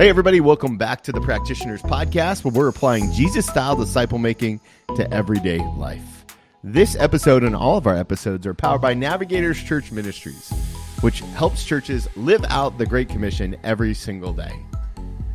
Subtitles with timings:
[0.00, 4.62] Hey, everybody, welcome back to the Practitioners Podcast, where we're applying Jesus style disciple making
[4.96, 6.24] to everyday life.
[6.64, 10.48] This episode and all of our episodes are powered by Navigators Church Ministries,
[11.02, 14.58] which helps churches live out the Great Commission every single day.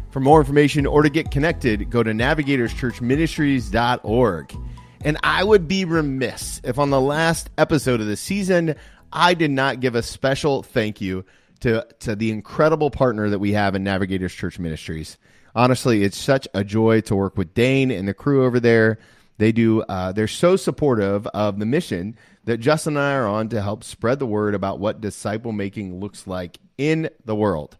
[0.10, 4.58] For more information or to get connected, go to navigatorschurchministries.org.
[5.02, 8.74] And I would be remiss if on the last episode of the season,
[9.14, 11.24] I did not give a special thank you
[11.62, 15.18] to, to the incredible partner that we have in Navigators Church Ministries.
[15.56, 19.00] Honestly, it's such a joy to work with Dane and the crew over there.
[19.38, 23.50] They do, uh, they're so supportive of the mission that Justin and I are on
[23.50, 27.78] to help spread the word about what disciple making looks like in the world.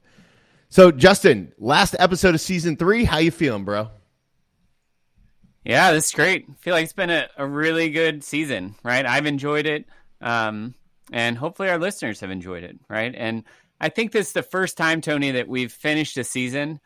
[0.70, 3.90] So, Justin, last episode of season three, how you feeling, bro?
[5.64, 6.46] Yeah, this is great.
[6.50, 9.06] I feel like it's been a, a really good season, right?
[9.06, 9.86] I've enjoyed it.
[10.22, 10.76] Um,
[11.12, 13.14] and hopefully our listeners have enjoyed it, right?
[13.16, 13.44] And
[13.80, 16.80] I think this is the first time, Tony, that we've finished a season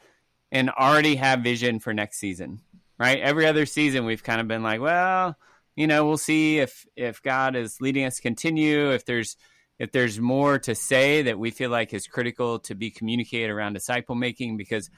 [0.52, 2.62] and already have vision for next season,
[2.98, 3.20] right?
[3.20, 5.38] Every other season, we've kind of been like, well,
[5.76, 9.38] you know, we'll see if if God is leading us to continue, if there's
[9.78, 13.74] if there's more to say that we feel like is critical to be communicated around
[13.74, 14.90] disciple making, because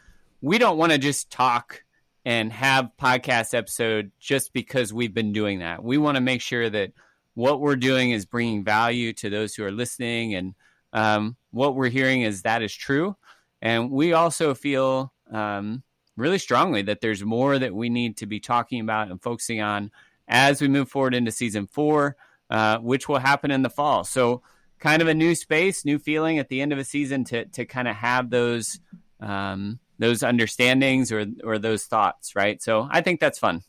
[0.41, 1.83] we don't want to just talk
[2.25, 5.83] and have podcast episode just because we've been doing that.
[5.83, 6.93] We want to make sure that
[7.33, 10.55] what we're doing is bringing value to those who are listening and
[10.93, 13.15] um, what we're hearing is that is true.
[13.61, 15.83] And we also feel um,
[16.17, 19.91] really strongly that there's more that we need to be talking about and focusing on
[20.27, 22.15] as we move forward into season four
[22.51, 24.03] uh, which will happen in the fall.
[24.03, 24.41] So
[24.77, 27.65] kind of a new space new feeling at the end of a season to, to
[27.65, 28.79] kind of have those
[29.21, 32.61] um, those understandings or or those thoughts right?
[32.61, 33.63] So i think that's fun.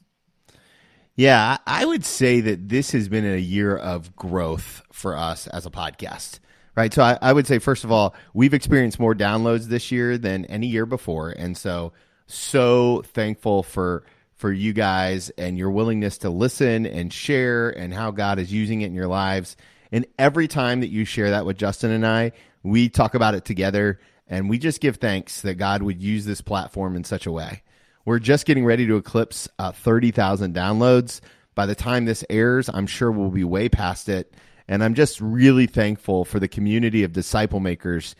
[1.14, 5.66] Yeah, I would say that this has been a year of growth for us as
[5.66, 6.40] a podcast.
[6.74, 6.92] Right.
[6.92, 10.46] So I, I, would say, first of all, we've experienced more downloads this year than
[10.46, 11.28] any year before.
[11.28, 11.92] And so,
[12.26, 14.04] so thankful for
[14.42, 18.80] for you guys and your willingness to listen and share and how God is using
[18.80, 19.56] it in your lives.
[19.92, 22.32] And every time that you share that with Justin and I,
[22.64, 26.40] we talk about it together and we just give thanks that God would use this
[26.40, 27.62] platform in such a way.
[28.04, 31.20] We're just getting ready to eclipse uh, 30,000 downloads.
[31.54, 34.34] By the time this airs, I'm sure we'll be way past it.
[34.68, 38.14] And I'm just really thankful for the community of disciple makers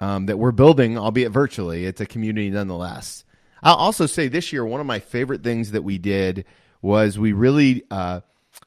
[0.00, 1.86] um, that we're building, albeit virtually.
[1.86, 3.24] It's a community nonetheless.
[3.62, 6.44] I'll also say this year, one of my favorite things that we did
[6.82, 8.20] was we really uh,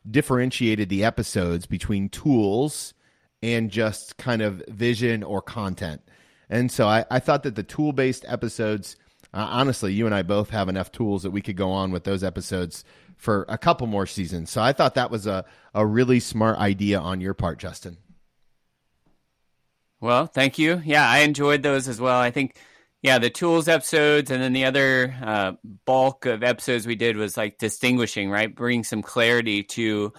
[0.10, 2.94] differentiated the episodes between tools
[3.44, 6.02] and just kind of vision or content.
[6.50, 8.96] And so I, I thought that the tool based episodes
[9.34, 12.06] uh, honestly, you and I both have enough tools that we could go on with
[12.06, 12.84] those episodes
[13.18, 14.50] for a couple more seasons.
[14.50, 17.98] So I thought that was a, a really smart idea on your part, Justin.
[20.00, 20.82] Well, thank you.
[20.86, 22.20] Yeah, I enjoyed those as well.
[22.20, 22.56] I think,
[23.02, 25.54] yeah, the tools episodes and then the other uh,
[25.86, 28.54] bulk of episodes we did was like distinguishing, right?
[28.54, 30.14] Bring some clarity to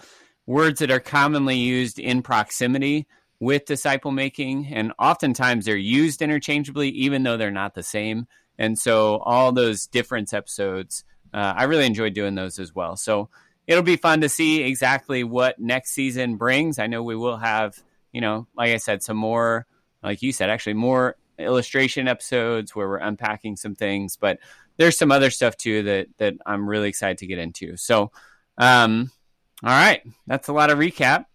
[0.45, 3.07] words that are commonly used in proximity
[3.39, 4.67] with disciple making.
[4.67, 8.27] And oftentimes they're used interchangeably, even though they're not the same.
[8.57, 12.95] And so all those difference episodes, uh, I really enjoyed doing those as well.
[12.95, 13.29] So
[13.67, 16.79] it'll be fun to see exactly what next season brings.
[16.79, 17.77] I know we will have,
[18.11, 19.65] you know, like I said, some more,
[20.01, 24.39] like you said, actually more illustration episodes where we're unpacking some things, but
[24.77, 27.77] there's some other stuff too that that I'm really excited to get into.
[27.77, 28.11] So,
[28.57, 29.11] um,
[29.63, 31.25] all right, that's a lot of recap.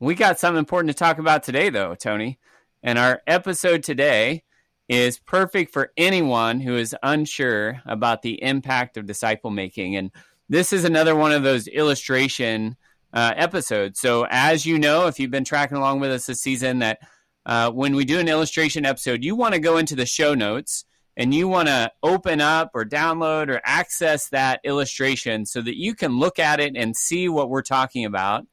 [0.00, 2.38] We got something important to talk about today, though, Tony.
[2.82, 4.43] And our episode today
[4.88, 9.96] is perfect for anyone who is unsure about the impact of disciple making.
[9.96, 10.10] And
[10.48, 12.76] this is another one of those illustration
[13.12, 14.00] uh, episodes.
[14.00, 16.98] So, as you know, if you've been tracking along with us this season, that
[17.46, 20.84] uh, when we do an illustration episode, you want to go into the show notes
[21.16, 25.94] and you want to open up or download or access that illustration so that you
[25.94, 28.46] can look at it and see what we're talking about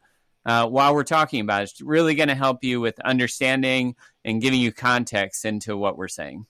[0.46, 1.72] uh, while we're talking about it.
[1.72, 6.08] It's really going to help you with understanding and giving you context into what we're
[6.08, 6.46] saying.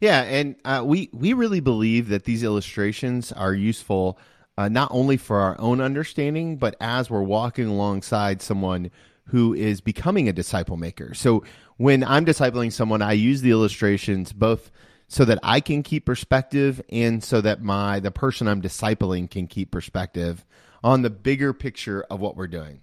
[0.00, 4.18] Yeah, and uh, we we really believe that these illustrations are useful
[4.56, 8.90] uh, not only for our own understanding, but as we're walking alongside someone
[9.24, 11.14] who is becoming a disciple maker.
[11.14, 11.44] So
[11.76, 14.70] when I'm discipling someone, I use the illustrations both
[15.06, 19.46] so that I can keep perspective and so that my the person I'm discipling can
[19.46, 20.44] keep perspective
[20.82, 22.80] on the bigger picture of what we're doing.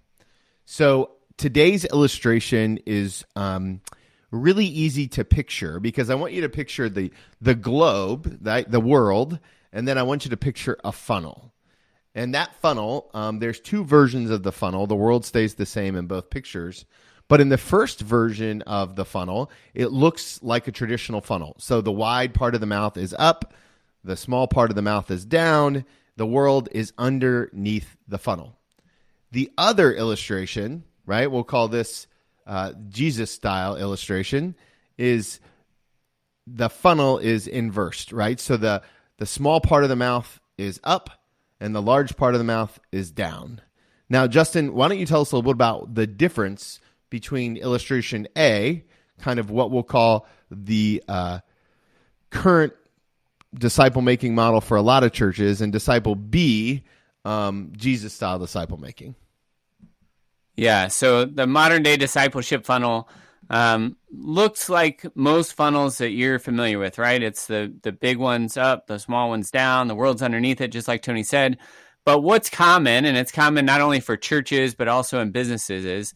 [0.65, 3.81] So today's illustration is um,
[4.31, 7.11] really easy to picture because I want you to picture the
[7.41, 9.39] the globe, the, the world,
[9.71, 11.53] and then I want you to picture a funnel.
[12.15, 14.87] And that funnel, um, there's two versions of the funnel.
[14.87, 16.85] The world stays the same in both pictures,
[17.27, 21.55] But in the first version of the funnel, it looks like a traditional funnel.
[21.59, 23.53] So the wide part of the mouth is up,
[24.03, 25.85] the small part of the mouth is down,
[26.17, 28.57] the world is underneath the funnel.
[29.31, 32.07] The other illustration, right, we'll call this
[32.45, 34.55] uh, Jesus style illustration,
[34.97, 35.39] is
[36.45, 38.39] the funnel is inversed, right?
[38.39, 38.81] So the,
[39.17, 41.09] the small part of the mouth is up
[41.59, 43.61] and the large part of the mouth is down.
[44.09, 46.79] Now, Justin, why don't you tell us a little bit about the difference
[47.09, 48.83] between illustration A,
[49.19, 51.39] kind of what we'll call the uh,
[52.29, 52.73] current
[53.53, 56.83] disciple making model for a lot of churches, and disciple B,
[57.25, 59.15] um, Jesus style disciple making?
[60.55, 63.07] Yeah, so the modern day discipleship funnel
[63.49, 67.21] um, looks like most funnels that you're familiar with, right?
[67.21, 70.87] It's the the big ones up, the small ones down, the world's underneath it, just
[70.87, 71.57] like Tony said.
[72.03, 76.13] But what's common, and it's common not only for churches but also in businesses, is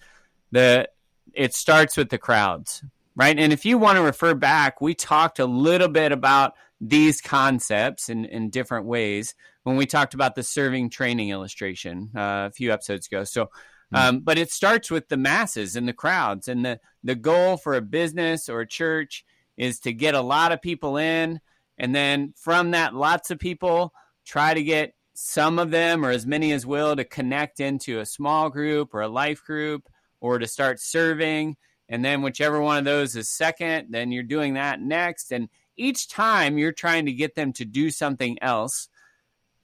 [0.52, 0.90] the
[1.34, 2.84] it starts with the crowds,
[3.16, 3.38] right?
[3.38, 8.10] And if you want to refer back, we talked a little bit about these concepts
[8.10, 12.74] in, in different ways when we talked about the serving training illustration uh, a few
[12.74, 13.24] episodes ago.
[13.24, 13.52] So,
[13.92, 13.96] hmm.
[13.96, 17.76] um, but it starts with the masses and the crowds, and the the goal for
[17.76, 19.24] a business or a church
[19.58, 21.40] is to get a lot of people in,
[21.78, 23.94] and then from that, lots of people
[24.26, 28.06] try to get some of them or as many as will to connect into a
[28.06, 29.88] small group or a life group
[30.20, 31.56] or to start serving.
[31.90, 35.32] And then whichever one of those is second, then you're doing that next.
[35.32, 38.90] And each time you're trying to get them to do something else,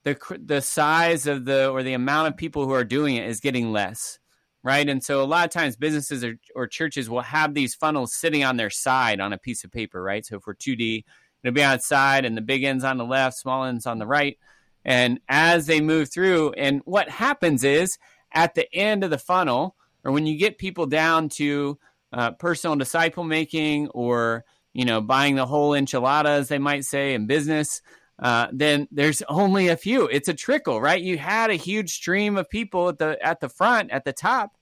[0.04, 3.40] the the size of the or the amount of people who are doing it is
[3.40, 4.20] getting less,
[4.64, 4.88] right?
[4.88, 8.44] And so a lot of times businesses or, or churches will have these funnels sitting
[8.44, 10.26] on their side on a piece of paper, right?
[10.26, 11.04] So for 2D,
[11.44, 14.00] it'll be on its side and the big ends on the left, small ends on
[14.00, 14.38] the right.
[14.86, 17.98] And as they move through, and what happens is
[18.32, 19.76] at the end of the funnel,
[20.06, 21.78] or when you get people down to
[22.14, 24.46] uh, personal disciple making or
[24.78, 27.82] you know buying the whole enchilada as they might say in business
[28.20, 30.08] uh, then there's only a few.
[30.08, 31.02] It's a trickle right?
[31.02, 34.56] You had a huge stream of people at the at the front at the top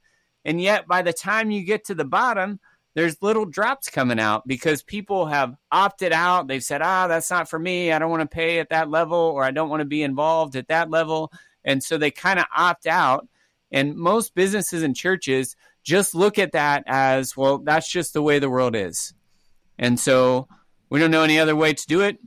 [0.45, 2.59] and yet by the time you get to the bottom
[2.95, 6.47] there's little drops coming out because people have opted out.
[6.47, 7.91] They've said ah that's not for me.
[7.91, 10.56] I don't want to pay at that level or i don't want to be involved
[10.56, 11.31] at that level.
[11.65, 13.27] And so they kind of opt out.
[13.71, 18.39] And most businesses and churches just look at that as, well, that's just the way
[18.39, 19.13] the world is.
[19.77, 20.48] And so
[20.89, 22.19] we don't know any other way to do it.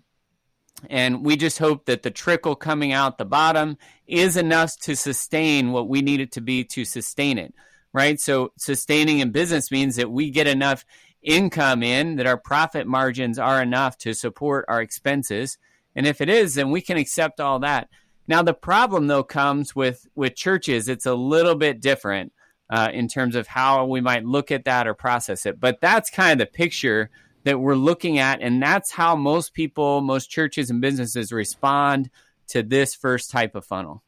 [0.89, 5.73] And we just hope that the trickle coming out the bottom is enough to sustain
[5.73, 7.53] what we need it to be to sustain it,
[7.93, 8.21] right?
[8.21, 10.85] So sustaining in business means that we get enough
[11.23, 15.59] income in, that our profit margins are enough to support our expenses.
[15.97, 17.89] And if it is, then we can accept all that.
[18.29, 20.89] Now the problem though comes with with churches.
[20.89, 22.33] It's a little bit different
[22.71, 25.59] uh, in terms of how we might look at that or process it.
[25.59, 27.11] But that's kind of the picture
[27.49, 32.11] that we're looking at, and that's how most people, most churches and businesses respond
[32.49, 34.03] to this first type of funnel.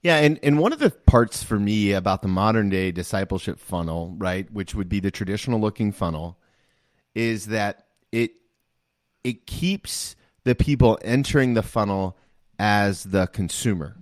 [0.00, 4.14] Yeah, and, and one of the parts for me about the modern day discipleship funnel,
[4.16, 6.38] right, which would be the traditional looking funnel,
[7.14, 8.30] is that it
[9.22, 12.16] it keeps the people entering the funnel
[12.58, 13.94] as the consumer,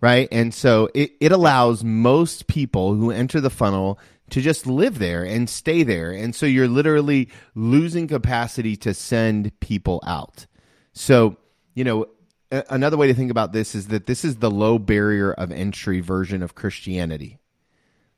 [0.00, 0.28] right?
[0.30, 3.98] And so it, it allows most people who enter the funnel
[4.30, 6.10] to just live there and stay there.
[6.10, 10.46] And so you're literally losing capacity to send people out.
[10.92, 11.36] So,
[11.74, 12.06] you know,
[12.50, 15.52] a- another way to think about this is that this is the low barrier of
[15.52, 17.38] entry version of Christianity.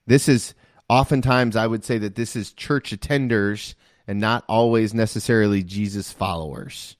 [0.06, 0.54] This is
[0.88, 3.75] oftentimes, I would say that this is church attenders
[4.06, 6.96] and not always necessarily Jesus followers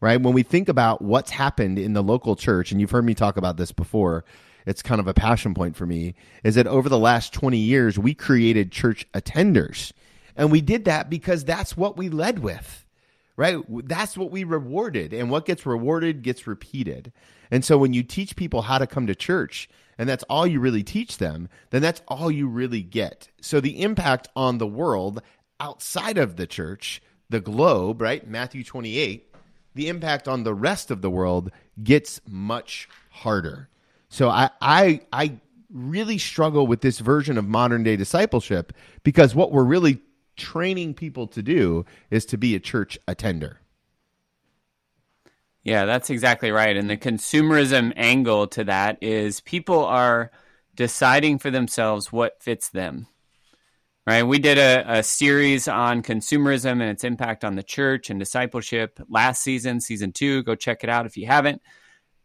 [0.00, 0.20] right?
[0.20, 3.36] When we think about what's happened in the local church, and you've heard me talk
[3.36, 4.24] about this before,
[4.68, 7.98] it's kind of a passion point for me, is that over the last 20 years,
[7.98, 9.92] we created church attenders.
[10.36, 12.84] And we did that because that's what we led with,
[13.34, 13.58] right?
[13.88, 15.14] That's what we rewarded.
[15.14, 17.14] And what gets rewarded gets repeated.
[17.50, 20.60] And so when you teach people how to come to church, and that's all you
[20.60, 23.30] really teach them, then that's all you really get.
[23.40, 25.22] So the impact on the world
[25.58, 28.28] outside of the church, the globe, right?
[28.28, 29.34] Matthew 28,
[29.74, 31.50] the impact on the rest of the world
[31.82, 33.70] gets much harder.
[34.08, 35.38] So I I I
[35.70, 38.72] really struggle with this version of modern day discipleship
[39.02, 40.00] because what we're really
[40.36, 43.60] training people to do is to be a church attender.
[45.62, 46.76] Yeah, that's exactly right.
[46.76, 50.30] And the consumerism angle to that is people are
[50.74, 53.08] deciding for themselves what fits them
[54.08, 54.22] right?
[54.22, 58.98] We did a, a, series on consumerism and its impact on the church and discipleship
[59.10, 60.42] last season, season two.
[60.44, 61.60] Go check it out if you haven't.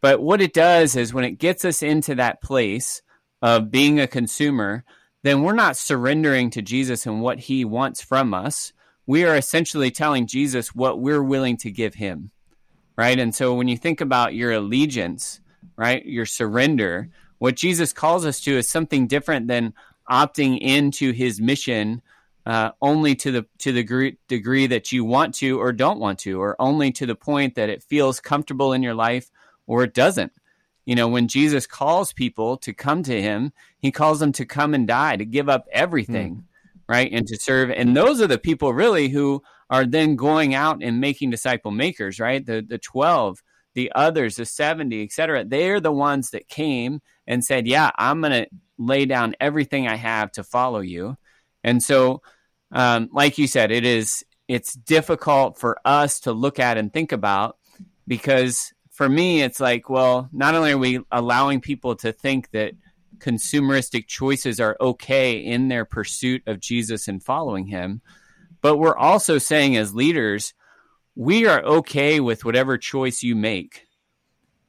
[0.04, 3.02] But what it does is when it gets us into that place
[3.42, 4.84] of being a consumer,
[5.24, 8.74] then we're not surrendering to Jesus and what he wants from us.
[9.08, 12.32] We are essentially telling Jesus what we're willing to give him.
[12.98, 13.18] Right.
[13.18, 15.40] And so when you think about your allegiance,
[15.78, 17.08] right, your surrender,
[17.38, 19.74] what Jesus calls us to is something different than
[20.12, 22.02] opting into his mission
[22.46, 26.20] uh, only to the to the degree, degree that you want to or don't want
[26.20, 29.32] to, or only to the point that it feels comfortable in your life
[29.68, 30.32] or it doesn't.
[30.86, 34.74] You know, when Jesus calls people to come to him, he calls them to come
[34.74, 36.44] and die, to give up everything, mm.
[36.90, 37.10] right?
[37.12, 37.70] And to serve.
[37.72, 42.20] And those are the people really who are then going out and making disciple makers,
[42.20, 42.46] right?
[42.46, 43.42] The the 12,
[43.76, 45.46] the others, the 70, etc.
[45.46, 49.96] They're the ones that came and said, "Yeah, I'm going to lay down everything I
[49.96, 51.18] have to follow you."
[51.64, 52.22] And so
[52.74, 57.12] um, like you said, it is it's difficult for us to look at and think
[57.12, 57.58] about
[58.08, 62.74] because for me, it's like, well, not only are we allowing people to think that
[63.18, 68.02] consumeristic choices are okay in their pursuit of Jesus and following him,
[68.62, 70.54] but we're also saying as leaders,
[71.16, 73.88] we are okay with whatever choice you make.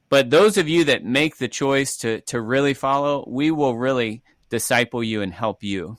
[0.09, 4.23] But those of you that make the choice to, to really follow, we will really
[4.49, 5.97] disciple you and help you.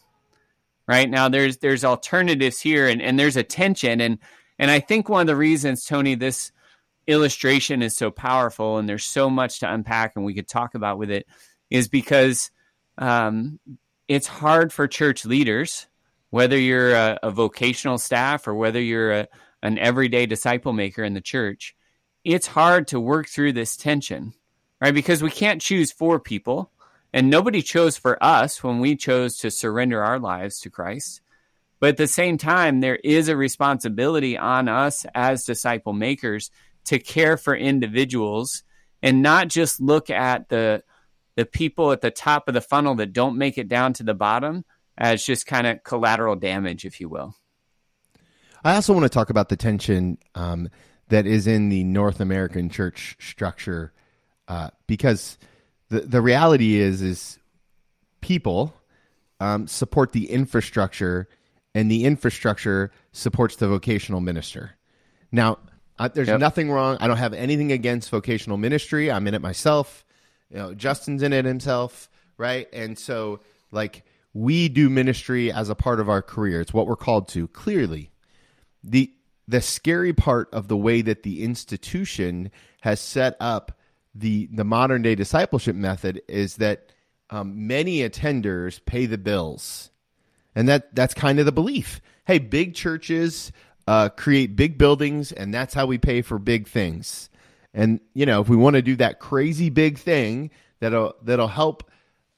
[0.88, 4.18] Right now, there's there's alternatives here, and, and there's a tension, and
[4.56, 6.52] and I think one of the reasons, Tony, this
[7.06, 10.98] illustration is so powerful and there's so much to unpack and we could talk about
[10.98, 11.26] with it
[11.70, 12.50] is because
[12.98, 13.58] um,
[14.08, 15.86] it's hard for church leaders,
[16.30, 19.28] whether you're a, a vocational staff or whether you're a,
[19.62, 21.74] an everyday disciple maker in the church,
[22.24, 24.32] it's hard to work through this tension,
[24.80, 24.94] right?
[24.94, 26.70] Because we can't choose for people,
[27.12, 31.20] and nobody chose for us when we chose to surrender our lives to Christ.
[31.78, 36.50] But at the same time, there is a responsibility on us as disciple makers
[36.86, 38.62] to care for individuals
[39.02, 40.82] and not just look at the
[41.36, 44.14] the people at the top of the funnel that don't make it down to the
[44.14, 44.64] bottom
[44.96, 47.34] as just kind of collateral damage, if you will.
[48.64, 50.70] I also want to talk about the tension um,
[51.08, 53.92] that is in the North American church structure
[54.48, 55.38] uh, because
[55.88, 57.38] the the reality is is
[58.20, 58.74] people
[59.38, 61.28] um, support the infrastructure
[61.74, 64.72] and the infrastructure supports the vocational minister.
[65.30, 65.58] Now,
[65.98, 66.40] uh, there's yep.
[66.40, 66.98] nothing wrong.
[67.00, 69.10] I don't have anything against vocational ministry.
[69.10, 70.04] I'm in it myself.
[70.50, 72.68] You know, Justin's in it himself, right?
[72.72, 73.40] And so,
[73.72, 76.60] like, we do ministry as a part of our career.
[76.60, 77.48] It's what we're called to.
[77.48, 78.10] Clearly,
[78.84, 79.10] the
[79.48, 82.50] the scary part of the way that the institution
[82.82, 83.78] has set up
[84.14, 86.92] the the modern day discipleship method is that
[87.30, 89.90] um, many attenders pay the bills,
[90.54, 92.00] and that that's kind of the belief.
[92.26, 93.52] Hey, big churches
[93.86, 97.30] uh, create big buildings, and that's how we pay for big things.
[97.72, 100.50] And you know, if we want to do that crazy big thing
[100.80, 101.90] that'll that'll help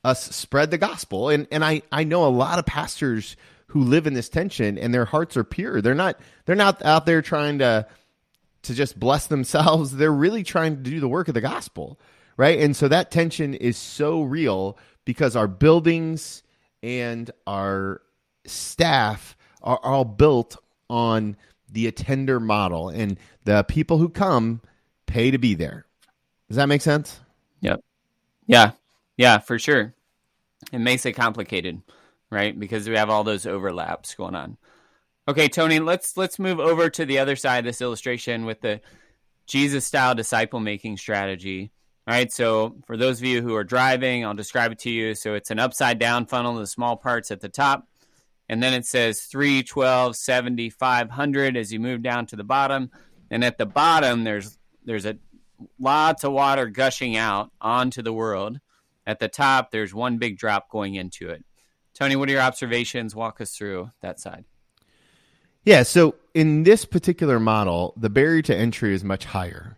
[0.05, 3.37] us spread the gospel, and and I I know a lot of pastors
[3.69, 5.81] who live in this tension, and their hearts are pure.
[5.81, 7.87] They're not they're not out there trying to
[8.63, 9.97] to just bless themselves.
[9.97, 11.99] They're really trying to do the work of the gospel,
[12.37, 12.59] right?
[12.59, 16.43] And so that tension is so real because our buildings
[16.83, 18.03] and our
[18.45, 20.57] staff are all built
[20.89, 21.37] on
[21.71, 24.61] the attender model, and the people who come
[25.07, 25.85] pay to be there.
[26.49, 27.21] Does that make sense?
[27.61, 27.85] Yep.
[28.47, 28.73] Yeah.
[29.17, 29.95] Yeah, for sure.
[30.73, 31.83] It makes it complicated,
[32.31, 32.59] right?
[32.59, 34.57] Because we have all those overlaps going on.
[35.27, 38.81] Okay, Tony, let's let's move over to the other side of this illustration with the
[39.47, 41.71] Jesus style disciple making strategy.
[42.07, 45.15] All right, so for those of you who are driving, I'll describe it to you.
[45.15, 47.87] So it's an upside down funnel, the small parts at the top
[48.49, 52.91] and then it says 3, 12, 70, 500 as you move down to the bottom.
[53.31, 55.19] And at the bottom, there's there's a
[55.79, 58.59] lots of water gushing out onto the world.
[59.07, 61.45] At the top, there's one big drop going into it.
[61.95, 63.15] Tony, what are your observations?
[63.15, 64.45] Walk us through that side.
[65.65, 69.77] Yeah, so in this particular model, the barrier to entry is much higher,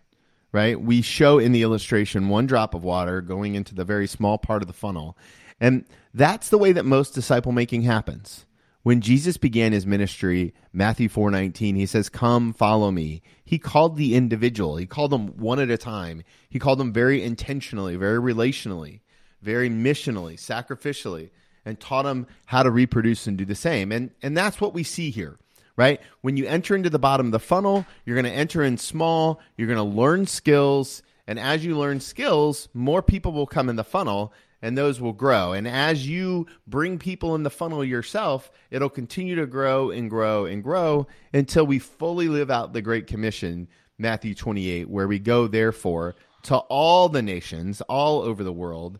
[0.51, 0.79] right?
[0.79, 4.61] We show in the illustration one drop of water going into the very small part
[4.61, 5.17] of the funnel.
[5.59, 8.45] And that's the way that most disciple making happens
[8.83, 14.15] when Jesus began his ministry, Matthew 4:19, he says, "Come, follow me." He called the
[14.15, 14.77] individual.
[14.77, 16.23] He called them one at a time.
[16.49, 19.01] He called them very intentionally, very relationally,
[19.41, 21.29] very missionally, sacrificially,
[21.63, 23.91] and taught them how to reproduce and do the same.
[23.91, 25.37] And and that's what we see here,
[25.75, 26.01] right?
[26.21, 29.39] When you enter into the bottom of the funnel, you're going to enter in small,
[29.57, 33.75] you're going to learn skills, and as you learn skills, more people will come in
[33.75, 35.53] the funnel and those will grow.
[35.53, 40.45] And as you bring people in the funnel yourself, it'll continue to grow and grow
[40.45, 45.47] and grow until we fully live out the Great Commission, Matthew 28, where we go,
[45.47, 48.99] therefore, to all the nations all over the world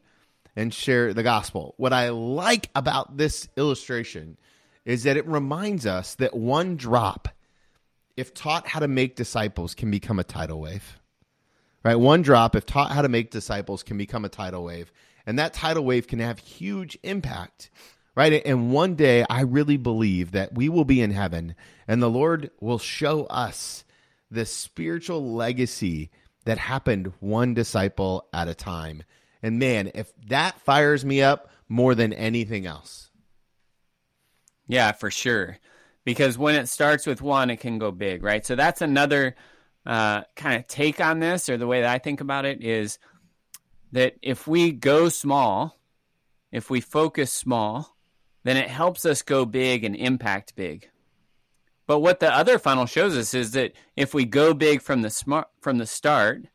[0.56, 1.75] and share the gospel.
[1.77, 4.38] What I like about this illustration
[4.86, 7.27] is that it reminds us that one drop,
[8.18, 11.00] if taught how to make disciples, can become a tidal wave.
[11.84, 11.96] Right?
[11.96, 14.91] One drop, if taught how to make disciples, can become a tidal wave.
[15.25, 17.70] And that tidal wave can have huge impact.
[18.13, 18.42] Right?
[18.46, 21.56] And one day, I really believe that we will be in heaven
[21.88, 23.86] and the Lord will show us
[24.30, 26.10] the spiritual legacy
[26.46, 29.04] that happened one disciple at a time.
[29.44, 33.10] And man, if that fires me up more than anything else.
[34.68, 35.58] Yeah, for sure.
[36.04, 38.46] Because when it starts with one, it can go big, right?
[38.46, 39.36] So that's another
[39.86, 43.00] uh, kind of take on this, or the way that I think about it is
[43.91, 45.79] that if we go small,
[46.51, 47.98] if we focus small,
[48.43, 50.89] then it helps us go big and impact big.
[51.88, 55.10] But what the other funnel shows us is that if we go big from the
[55.10, 56.45] smart from the start,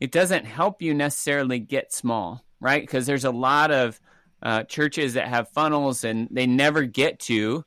[0.00, 2.82] it doesn't help you necessarily get small, right?
[2.82, 4.00] Because there's a lot of
[4.42, 7.64] uh, churches that have funnels and they never get to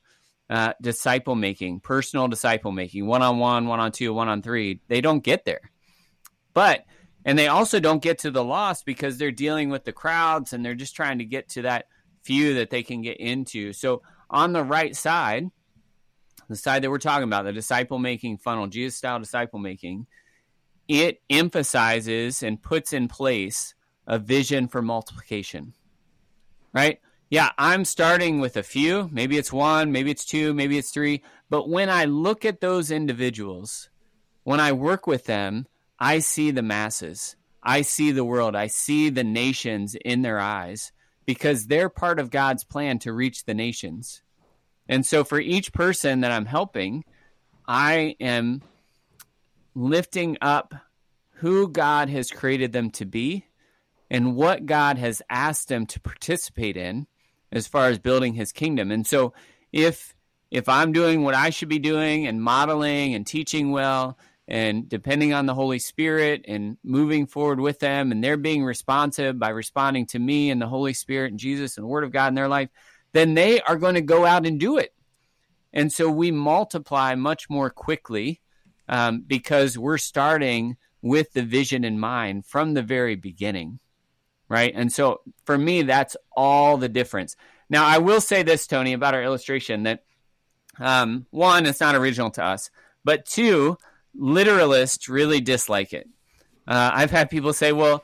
[0.49, 4.81] uh, disciple making, personal disciple making, one on one, one on two, one on three.
[4.87, 5.71] They don't get there.
[6.53, 6.85] But,
[7.25, 10.65] and they also don't get to the loss because they're dealing with the crowds and
[10.65, 11.85] they're just trying to get to that
[12.23, 13.73] few that they can get into.
[13.73, 15.49] So on the right side,
[16.49, 20.07] the side that we're talking about, the disciple making funnel, Jesus style disciple making,
[20.87, 23.73] it emphasizes and puts in place
[24.05, 25.73] a vision for multiplication.
[26.73, 26.99] Right?
[27.29, 29.09] Yeah, I'm starting with a few.
[29.11, 31.23] Maybe it's one, maybe it's two, maybe it's three.
[31.49, 33.89] But when I look at those individuals,
[34.43, 35.67] when I work with them,
[36.03, 37.37] I see the masses.
[37.63, 38.57] I see the world.
[38.57, 40.91] I see the nations in their eyes
[41.25, 44.21] because they're part of God's plan to reach the nations.
[44.89, 47.05] And so for each person that I'm helping,
[47.65, 48.63] I am
[49.75, 50.75] lifting up
[51.35, 53.45] who God has created them to be
[54.11, 57.07] and what God has asked them to participate in
[57.49, 58.91] as far as building his kingdom.
[58.91, 59.31] And so
[59.71, 60.13] if
[60.51, 64.17] if I'm doing what I should be doing and modeling and teaching well
[64.53, 69.39] and depending on the Holy Spirit and moving forward with them and they're being responsive
[69.39, 72.27] by responding to me and the Holy Spirit and Jesus and the Word of God
[72.27, 72.69] in their life,
[73.13, 74.93] then they are going to go out and do it.
[75.73, 78.41] And so we multiply much more quickly
[78.87, 83.79] um, because we're starting with the vision in mind from the very beginning.
[84.49, 84.73] Right.
[84.75, 87.35] And so for me, that's all the difference.
[87.71, 90.03] Now, I will say this, Tony, about our illustration that
[90.79, 92.69] um, one, it's not original to us,
[93.03, 93.79] but two,
[94.19, 96.07] literalists really dislike it.
[96.67, 98.03] Uh, I've had people say, well,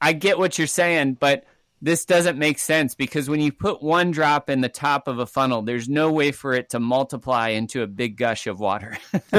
[0.00, 1.44] I get what you're saying, but
[1.80, 5.26] this doesn't make sense because when you put one drop in the top of a
[5.26, 8.96] funnel, there's no way for it to multiply into a big gush of water.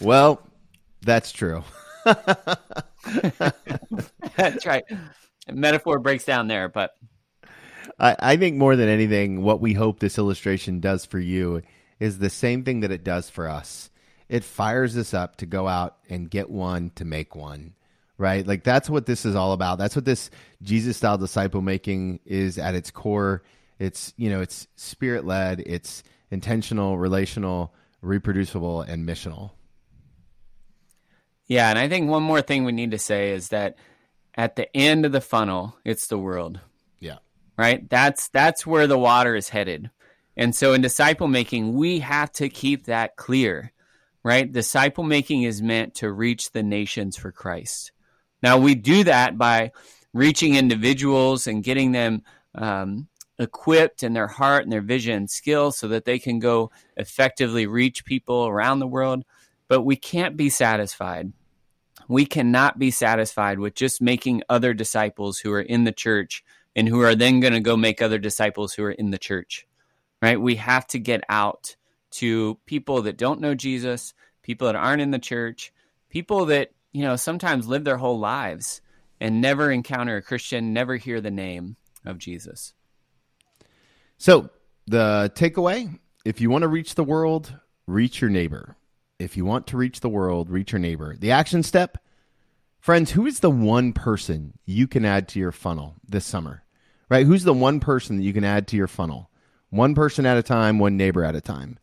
[0.00, 0.42] well,
[1.02, 1.62] that's true.
[4.36, 4.84] that's right.
[5.50, 6.90] Metaphor breaks down there, but
[7.98, 11.62] I, I think more than anything, what we hope this illustration does for you
[12.00, 13.90] is the same thing that it does for us.
[14.28, 17.74] It fires us up to go out and get one to make one
[18.18, 18.46] right?
[18.46, 19.78] Like that's what this is all about.
[19.78, 20.30] That's what this
[20.62, 23.42] Jesus style disciple making is at its core.
[23.78, 29.50] It's, you know, it's spirit led, it's intentional, relational, reproducible, and missional.
[31.46, 31.68] Yeah.
[31.70, 33.76] And I think one more thing we need to say is that
[34.34, 36.60] at the end of the funnel, it's the world.
[37.00, 37.18] Yeah.
[37.58, 37.88] Right?
[37.88, 39.90] That's that's where the water is headed.
[40.36, 43.72] And so in disciple making, we have to keep that clear.
[44.22, 44.50] Right?
[44.50, 47.92] Disciple making is meant to reach the nations for Christ.
[48.42, 49.72] Now, we do that by
[50.14, 52.22] reaching individuals and getting them
[52.54, 56.70] um, equipped in their heart and their vision and skill so that they can go
[56.96, 59.24] effectively reach people around the world.
[59.68, 61.32] But we can't be satisfied.
[62.08, 66.44] We cannot be satisfied with just making other disciples who are in the church
[66.76, 69.66] and who are then going to go make other disciples who are in the church.
[70.24, 70.40] Right?
[70.40, 71.76] We have to get out
[72.12, 75.72] to people that don't know Jesus, people that aren't in the church,
[76.08, 78.80] people that you know, sometimes live their whole lives
[79.20, 82.72] and never encounter a Christian, never hear the name of Jesus.
[84.16, 84.48] So,
[84.86, 87.54] the takeaway if you want to reach the world,
[87.86, 88.76] reach your neighbor.
[89.18, 91.16] If you want to reach the world, reach your neighbor.
[91.18, 91.98] The action step,
[92.80, 96.62] friends, who is the one person you can add to your funnel this summer?
[97.10, 97.26] Right?
[97.26, 99.30] Who's the one person that you can add to your funnel?
[99.74, 101.78] One person at a time, one neighbor at a time.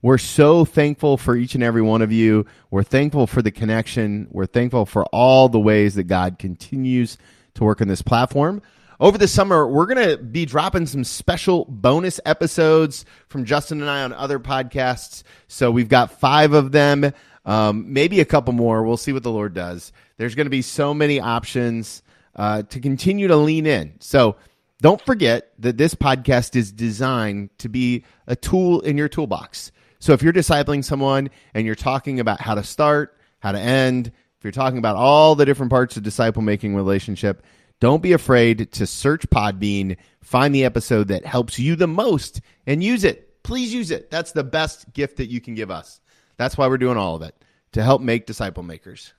[0.00, 2.46] We're so thankful for each and every one of you.
[2.70, 4.28] We're thankful for the connection.
[4.30, 7.18] We're thankful for all the ways that God continues
[7.54, 8.62] to work on this platform.
[9.00, 13.90] Over the summer, we're going to be dropping some special bonus episodes from Justin and
[13.90, 15.24] I on other podcasts.
[15.48, 17.12] So we've got five of them.
[17.44, 18.84] Um, maybe a couple more.
[18.84, 19.92] We'll see what the Lord does.
[20.16, 22.04] There's going to be so many options
[22.36, 23.94] uh, to continue to lean in.
[23.98, 24.36] So
[24.82, 29.70] don't forget that this podcast is designed to be a tool in your toolbox.
[30.00, 34.08] So if you're discipling someone and you're talking about how to start, how to end,
[34.08, 37.44] if you're talking about all the different parts of disciple making relationship,
[37.78, 42.82] don't be afraid to search Podbean, find the episode that helps you the most, and
[42.82, 43.40] use it.
[43.44, 44.10] Please use it.
[44.10, 46.00] That's the best gift that you can give us.
[46.38, 47.36] That's why we're doing all of it
[47.72, 49.12] to help make disciple makers.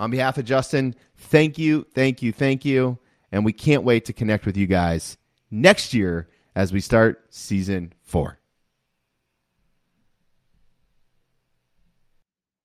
[0.00, 2.98] On behalf of Justin, thank you, thank you, thank you.
[3.30, 5.16] And we can't wait to connect with you guys
[5.50, 8.37] next year as we start season four.